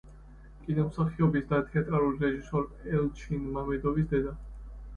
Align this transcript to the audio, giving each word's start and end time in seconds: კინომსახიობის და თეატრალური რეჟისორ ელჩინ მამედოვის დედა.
კინომსახიობის 0.61 1.45
და 1.51 1.59
თეატრალური 1.67 2.19
რეჟისორ 2.25 2.67
ელჩინ 2.97 3.47
მამედოვის 3.55 4.13
დედა. 4.17 4.37